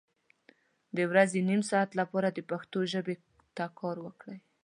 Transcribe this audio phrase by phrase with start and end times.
[0.95, 3.15] د ورځې نیم ساعت لپاره د پښتو ژبې
[3.55, 4.39] ته کار وکړئ